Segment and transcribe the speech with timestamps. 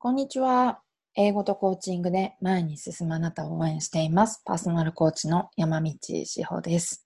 [0.00, 0.80] こんにちは。
[1.16, 4.42] 英語とコーチングで前に進むあなたを応援しています。
[4.44, 7.04] パーソナルコーチの山道志保です。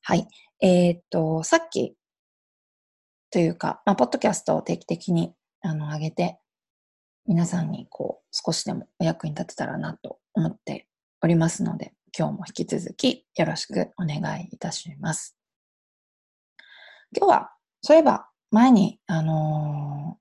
[0.00, 0.26] はい。
[0.62, 1.94] えー、っと、さっき
[3.30, 6.38] というか、まあ、ポッドキャストを定期的にあの上げて、
[7.26, 10.88] 皆さんにこう少しでもお役に立てたらなと思って
[11.20, 15.36] おりますので、今日も引き続きよろしくお願いいたします。
[17.14, 20.19] 今日は、そういえば前に、あのー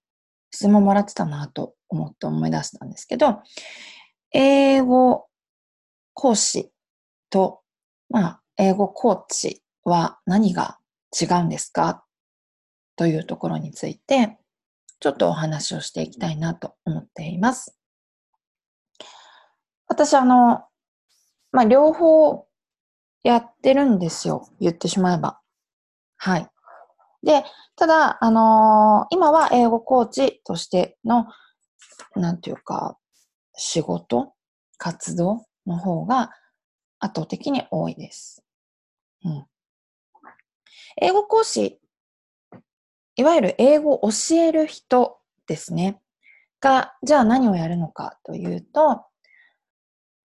[0.52, 3.42] 質問もらってたなと思って思い出したんですけど、
[4.32, 5.28] 英語
[6.14, 6.72] 講師
[7.30, 7.62] と、
[8.10, 10.78] まあ、英語コーチは何が
[11.20, 12.04] 違うんですか
[12.96, 14.38] というところについて、
[15.00, 17.78] ちょっとお話をしていきたいなと思っています。
[19.88, 20.66] 私、あの、
[21.52, 22.46] まあ、両方
[23.24, 24.48] やってるんですよ。
[24.60, 25.40] 言ってしまえば。
[26.18, 26.48] はい。
[27.24, 27.44] で、
[27.76, 31.28] ただ、あのー、今は英語コーチとしての、
[32.16, 32.98] なんていうか、
[33.56, 34.34] 仕事、
[34.78, 36.32] 活動の方が
[37.00, 38.44] 圧倒的に多いです。
[39.26, 39.46] うん。
[41.02, 41.80] 英語講師、
[43.16, 46.02] いわゆる英語を教える人ですね。
[46.62, 49.06] が、じゃあ何をやるのかというと、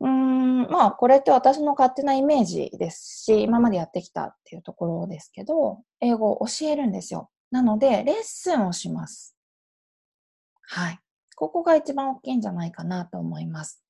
[0.05, 7.31] うん、まあ、これって私の勝手なイメージですし、今までやってきたっていうところですけど、英語を教えるんですよ。
[7.51, 9.35] なので、レッスンをします。
[10.61, 10.99] はい。
[11.37, 13.83] ここが一番大きいんじゃないかなと思います。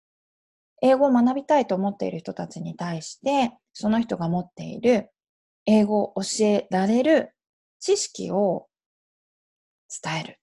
[0.83, 5.11] 英語を学びたいと思っている人たちに対して、その人が持っている
[5.67, 7.33] 英語を教えられる
[7.81, 8.69] 知識を
[10.03, 10.39] 伝える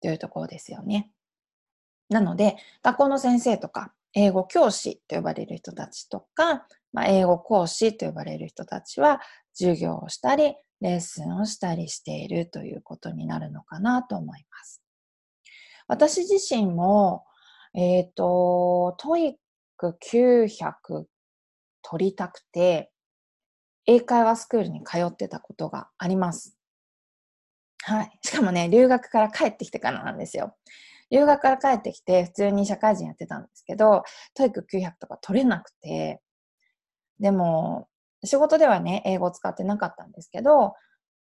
[0.00, 1.10] というところですよね。
[2.08, 9.20] なので、学校の先生とか英語教師と呼ばれる人たちとか、まあ、英語講師と呼ばれる人たちは、
[9.52, 14.82] 授業をしたり、レッスンをしたりしているということになるのかなと思います。
[15.86, 17.24] 私自身も、
[17.74, 21.04] えっ、ー、と、 TOEIC 900
[21.82, 22.90] 取りたくて、
[23.84, 26.56] 英会話スクールに通ってたことがあります。
[27.82, 28.18] はい。
[28.22, 30.56] しかもね、留学から帰ってきてからなんですよ。
[31.10, 34.02] 留学から帰ってきて普通に社会人やってたんですけど、
[34.34, 36.20] TOEIC 900とか取れなくて、
[37.20, 37.88] でも、
[38.24, 40.74] 仕事ではね、英語使ってなかったんですけど、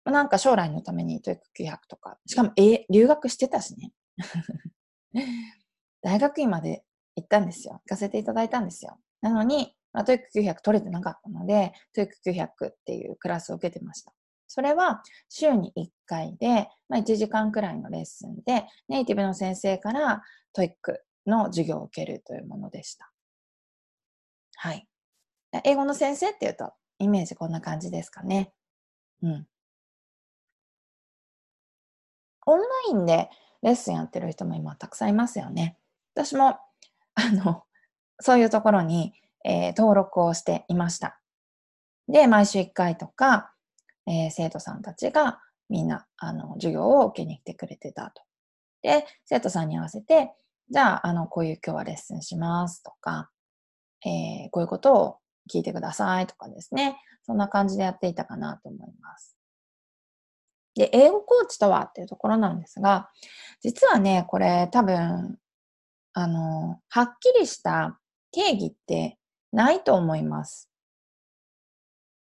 [0.06, 3.92] なんか将来のために TOEIC 900とか、しかも、え、留学してたしね。
[6.02, 6.84] 大学院まで
[7.16, 7.82] 行ったんですよ。
[7.86, 9.00] 行かせていただいたんですよ。
[9.22, 14.14] なのに、まあ、 TOEIC 900取れてなかったので、 TOEIC 900っていうクラスを受けてました。
[14.48, 23.12] それは週に1回で、まあ、1時間くらいのレッスンで、ネイティブの先生から TOEICの授業を受けるというものでした。
[24.56, 24.88] はい。
[25.64, 28.54] 英語の先生っていうと、イメージこんな感じですかね。
[29.22, 29.48] うん。
[32.46, 33.30] オンラインで
[33.64, 35.78] レッスンやってる人も今たくさんいますよね。
[36.14, 36.60] 私も、
[37.16, 37.64] あの、
[38.20, 39.14] そういうところに、
[39.44, 41.20] えー、登録をしていました。
[42.08, 43.52] で、毎週1回とか、
[44.08, 45.40] えー、生徒さんたちが
[45.70, 48.24] みんな、あの、授業を受けに来てくれてたと。
[48.82, 50.32] で、生徒さんに合わせて、
[50.70, 53.30] じゃあ、あの、こういう今日はレッスンしますとか、
[54.06, 55.18] えー、こういうことを
[55.52, 56.98] 聞いてくださいとかですね。
[57.24, 59.36] そんな感じでやっていたかなと思います。
[60.76, 63.10] で、英語コーチとはっていうところなんですが、
[63.62, 65.40] 実はね、これ多分、
[66.14, 68.00] あの、はっきりした
[68.32, 69.18] 定義って
[69.52, 70.70] ないと思います。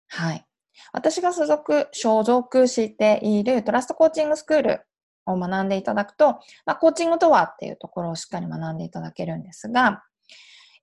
[0.08, 0.45] はい。
[0.94, 4.82] 私が所属、所属しているトラストコーチングスクール
[5.26, 10.04] を学んでいただくと、まあ、コーチングとはっていうところをしっかり学んでいただけるんですが、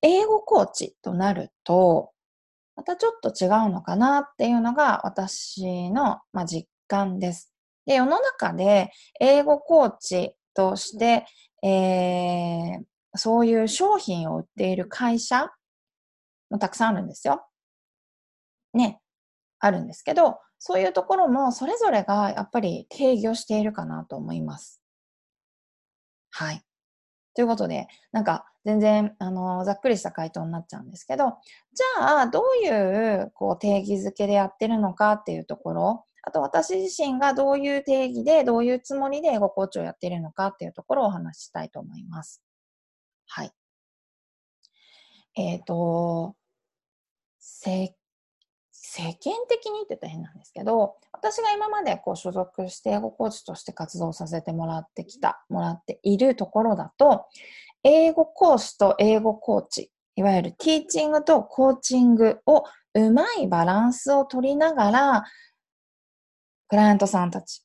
[0.02, 2.10] 英語コーチとなると、
[2.74, 7.52] またちょっと違うのかなっていうのが私の、まあ、実感です。
[7.86, 8.90] で、世の中で
[9.20, 11.26] 英語コーチとして、
[11.62, 12.82] えー、
[13.14, 15.50] そういう商品を売っている会社
[16.50, 17.46] もたくさんあるんですよ。
[18.74, 19.00] ね。
[19.62, 24.82] あるんですけど、そういうところもそれぞれがやっぱり定義をしているかなと思います。
[26.30, 26.62] はい。
[27.34, 31.36] ということで、なんか全然、あの、ざっくりした回答になっちゃうんですけど、
[31.72, 42.42] じゃあ、どういう、こう、定義づけでやってるのかっていうところ、あと私自身がどういう定義で、どういうつもりで英語コーチをやってるのかっていうところをお話ししたいと思います。
[43.26, 43.52] はい。
[45.36, 46.36] えっ、ー、と、
[48.94, 57.24] 世間的に言ってたら変なんですけど、私が今までこう所属して英語コーチとして活動させてもらってきた、もらっているところだと、
[57.84, 65.24] 英語講師と英語コーチ、いわゆるティーチングとコーチングをうまいバランスを取りながら、
[66.68, 67.64] クライアントさんたち、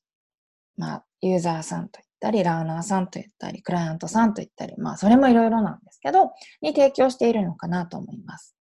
[0.77, 6.31] まあ、ユーザーさんといったり、ラーナーさんと言ったり、クライアントさんと言ったり、まあそれもいろいろなんですけど、
[6.61, 8.55] に提供しているのかなと思います。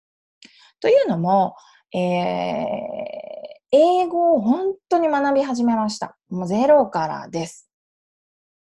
[0.80, 1.54] というのも、
[1.98, 6.16] えー、英語を本当に学び始めました。
[6.28, 7.70] もうゼロからです。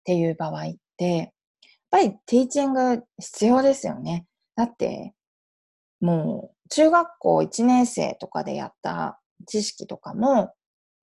[0.00, 1.28] っていう場合って、やっ
[1.90, 4.24] ぱりティーチング必要ですよね。
[4.56, 5.12] だって、
[6.00, 10.52] もう中学校1年生とかでやった知識とかも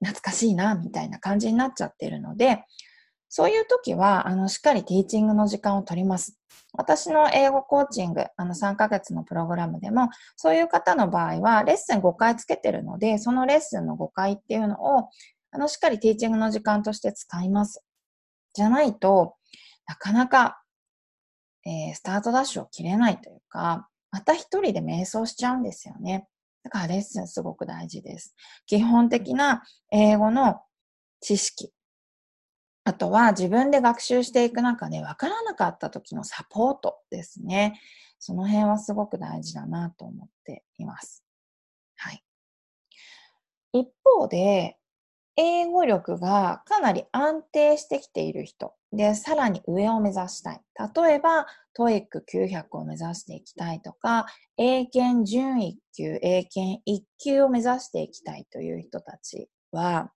[0.03, 2.63] 懐かしいな、みたいな感じになっちゃってるので、
[3.35, 6.37] そういう時は、あの、しっかりティーチングの時間を取ります。
[6.71, 15.09] 私の英語コーチング、あの、3ヶ月のプログラムでも、そういう方の場合は、レッスン5回つけてるので、そのレッスンの5回っていうのを、
[15.49, 17.83] あの、しっかりティーチングの時間として使います。
[18.53, 19.33] じゃないと、
[19.87, 20.61] なかなか、
[21.65, 26.27] えー、スタートダッシュを切れないというか、また一人で瞑想しちゃうんですよね。
[26.63, 28.35] だからレッスンすごく大事です。
[28.67, 30.61] 基本的な英語の
[31.19, 31.73] 知識。
[32.85, 37.79] あとは自分で学習していく中で分からなかった時のサポートですね。
[38.19, 41.23] その辺はすごく大事だなと思っています。
[41.97, 42.23] はい。
[43.73, 44.77] 一方で、
[45.37, 50.61] 英語力がかなり安定してきている人で、さらに上を目指したい。
[50.95, 54.27] 例えば、TOEIC900を目指していきたいとか、
[54.57, 60.11] 英検準1級、英検1級を目指していきたいという人たちは、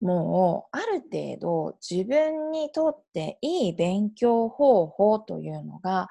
[0.00, 6.08] もうある程度自分にとっていい勉強方法というのが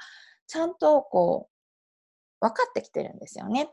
[0.47, 1.49] ちゃんとこ
[2.41, 3.69] う分かってきてるんですよね。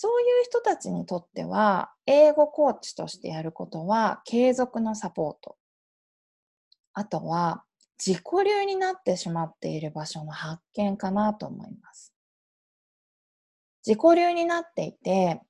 [0.00, 5.56] そういう人たちにとっては、英語コーチとしてやることは、継続のサポート。
[6.92, 7.64] あとは、
[7.98, 12.14] 自己流になってしまっている場所の発見かなと思います。
[13.84, 15.40] 自己流になっていて、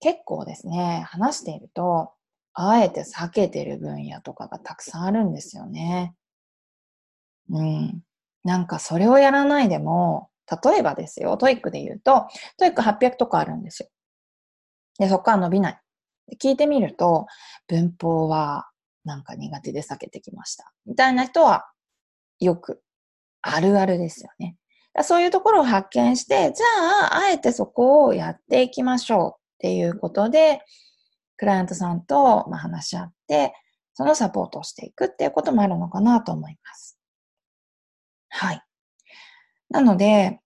[0.00, 2.12] 結構ですね、話していると、
[2.60, 6.14] あえて避けてる分野とかがたくさんあるんですよね。
[7.50, 8.02] うん。
[8.42, 10.28] なんかそれをやらないでも、
[10.64, 13.88] 例えばですよ、 TOEICで言うと、 TOEIC800とかあるんですよ。
[14.98, 15.80] で、そこから伸びない。
[16.42, 17.26] 聞いてみると、
[17.68, 18.68] 文法は
[19.04, 20.72] なんか苦手で避けてきました。
[20.84, 21.70] みたいな人は
[22.40, 22.82] よく
[23.40, 24.56] あるあるですよね。
[25.02, 26.66] そういうところを発見して、じゃ
[27.12, 30.62] あ、あえてそこをやっていきましょうっていうことで、
[31.38, 33.54] クライアントさんとま話し合って、
[33.94, 36.98] そのサポートをしていくっていうこともあるのかなと思います。
[38.28, 38.62] はい。
[39.70, 40.40] なので、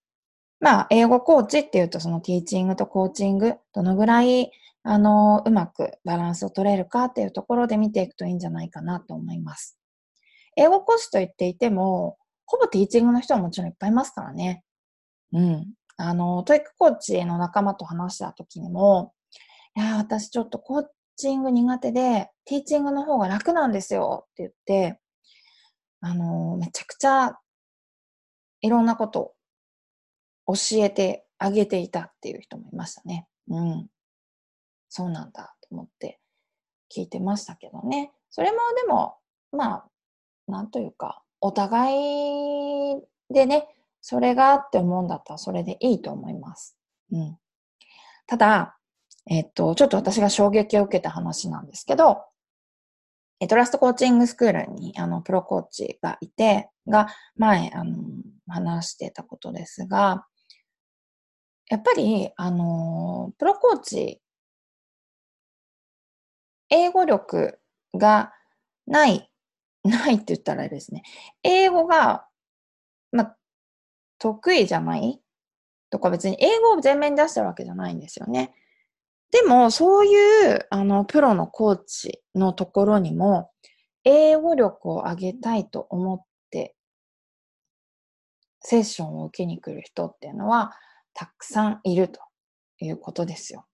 [0.61, 4.53] まあ、英語コーチっていうと、そのティーチングとコーチング、どのぐらい、
[4.85, 9.79] あの、うまくバランスを取れるかっていうところで見ていくといいんじゃないかなと思います。
[10.57, 12.17] 英語講師と言っていても、
[12.47, 14.63] ほぼティーチングの人はもちろんいっぱいいますからね。
[15.33, 15.73] うん。
[15.97, 19.13] あの、 TOEICコーチの仲間と話した時にも、
[19.75, 20.87] いや、私ちょっとコー
[21.17, 25.01] チング苦手で、ティーチングの方が楽なんですよって言って、
[26.01, 27.39] あの、めちゃくちゃ
[28.61, 29.35] いろんなこと
[30.47, 30.55] 教
[30.85, 33.27] えてあげていたっていう人もいましたね。
[33.49, 33.89] うん。
[34.89, 36.21] そうなんだと思って
[36.95, 38.13] 聞いてましたけどね。
[38.31, 39.17] それもでも、
[39.53, 39.85] まあ、
[40.49, 43.69] なんというか、お互いでね、
[44.01, 46.77] それがって思うんだったらそれでいいと思います。
[47.13, 47.39] うん。
[48.27, 48.77] ただ、
[49.29, 52.25] えっと、ちょっと私が衝撃を受けた話なんですけど、
[53.49, 57.97] トラストコーチングスクールに、あの、プロコーチがいて、が、前、あの、
[58.49, 60.27] 話してたことですが、
[61.69, 64.21] やっぱり、あの、プロコーチ、
[66.71, 67.59] 英語力
[67.95, 68.33] が
[68.87, 69.31] ない、
[69.85, 71.03] ないって言ったらあれですね。
[71.43, 72.27] 英語が、
[73.13, 73.35] ま
[74.19, 75.21] 得意じゃない
[75.91, 78.55] とか別に英語を前面に出してるわけじゃないんですよね。
[79.33, 83.51] でも、そういう、あの、プロのコーチのところにも、
[84.05, 86.77] 英語力を上げたいと思って、
[88.61, 90.73] セッションを受けに来る人っていうのは、
[91.15, 92.21] たくさんいると
[92.79, 93.65] いうことですよ。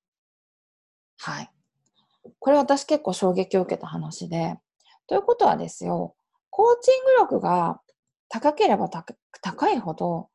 [1.18, 1.50] はい。
[2.38, 4.58] これ私結構衝撃を受けた話で、
[5.08, 6.14] ということはですよ、
[6.50, 7.80] コーチング力が
[8.28, 10.28] 高ければ高いほど、やっ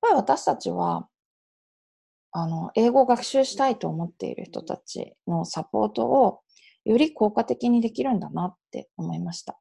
[0.00, 1.06] ぱり私たちは、
[2.36, 6.40] あの、英語を学習したいと思っている人たちのサポートを
[6.84, 9.56] より効果的にできるんだなって思いました。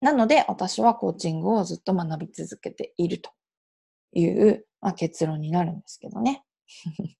[0.00, 3.30] なので、私はコーチングをずっと学び続けていると
[4.12, 6.44] いう、まあ、結論になるんですけどね。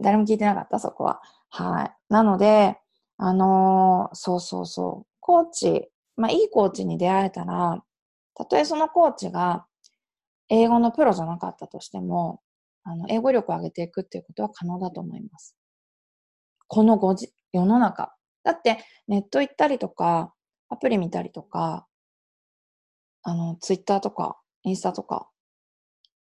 [0.00, 1.20] 誰も聞いてなかった、そこは。
[1.48, 1.92] はい。
[2.08, 2.78] なので、
[3.16, 5.06] あのー、そうそうそう。
[5.18, 7.82] コーチ、まあ、いいコーチに出会えたら、
[8.34, 9.66] たとえそのコーチが
[10.48, 12.40] 英語のプロじゃなかったとしても、
[12.84, 15.56] あの、英語力を上げていくっていうことは可能だと思います。
[16.68, 18.14] このごじ世の中。
[18.44, 20.34] だって、ネット行ったりとか、
[20.68, 21.86] アプリ見たりとか、
[23.22, 25.28] あの、ツイッターとか、インスタとか、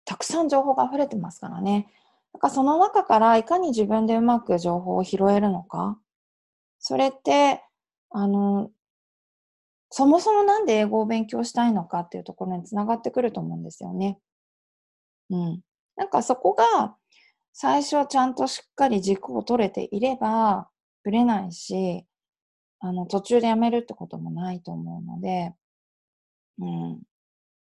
[0.04, 1.88] たくさん情報が溢れてますからね。
[2.32, 5.98] なんかその中からいかに自分でうまく情報を拾えるのか。
[6.80, 7.64] それって、
[8.10, 8.70] あの、
[9.90, 14.18] そもそもなんで英語を勉強したいのかっていうところにつながってくると思うんですよね。
[15.30, 15.60] うん。
[15.96, 16.96] なんかそこが
[17.52, 20.68] 最初ちゃんとしっかり軸を取れていれば、
[21.04, 22.06] ぶれないし、
[22.80, 25.54] あの、途中でやめるってこともないと思うので、
[26.58, 27.02] うん。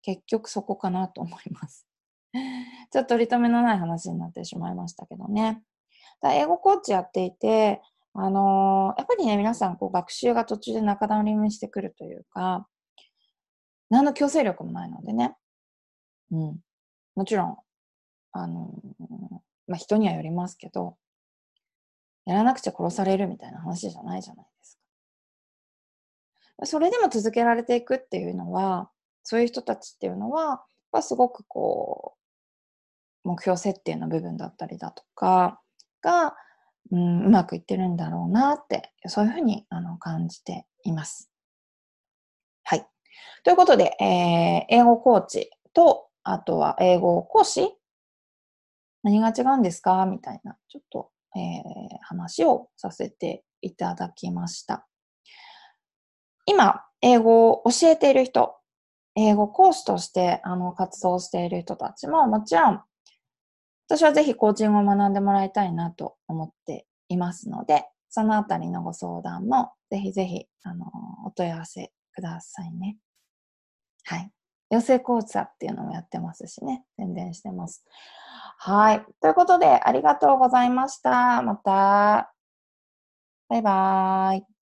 [0.02, 1.88] 結局そこかなと思います。
[2.92, 5.64] ちょっと取り留めのない話になってしまいましたけどね。
[6.22, 7.82] だ英語コーチやっていて、
[8.14, 12.68] あのー、やっぱりね、皆さんこう学習が途中で仲直りにしてくるというか、
[13.90, 15.36] 何の強制力もないのでね。
[16.32, 16.60] うん。
[17.16, 17.58] もちろん、
[18.42, 18.72] あの、
[19.68, 20.98] まあ、人にはよりますけど、
[22.26, 24.80] やらなくちゃ殺されるみたいな話じゃないじゃないです
[26.60, 26.66] か。
[26.66, 28.90] それでも続けられていくっていうのは、
[29.24, 30.64] そういう人たちっていうのは、
[31.02, 32.16] すごくこ
[33.24, 35.62] う、目標設定の部分だったりだとか
[36.02, 36.36] が、
[36.92, 41.30] うん、うまくいってるんだろうなって、そういうふうにあの感じています。
[42.64, 42.88] はい。
[43.44, 47.74] ということで、えー、英語コーチと、あとは英語講師
[49.08, 50.06] 何が違うんですか？
[50.06, 51.42] みたいな、ちょっと、えー、
[52.02, 54.86] 話をさせていただきました。
[56.46, 58.56] 今、英語を教えている人、
[59.16, 62.82] 英語講師としてあの活動している人たちももちろん
[63.88, 70.86] 私はぜひコーチングを学んでもらいたいなと思っていますので、そのあたりのご相談もぜひぜひ、あの、
[71.26, 72.98] お問い合わせくださいね。
[74.04, 74.32] はい。
[74.70, 77.84] 養成講座っていうのもやってますしね、宣伝してます。
[78.58, 79.06] はい。
[79.22, 81.42] ということで、ありがとうございました。
[81.42, 82.34] また。
[83.50, 84.57] バイバーイ。